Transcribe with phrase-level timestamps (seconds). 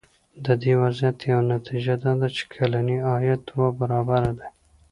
[0.45, 4.47] د دې وضعیت یوه نتیجه دا ده چې کلنی عاید دوه برابره دی.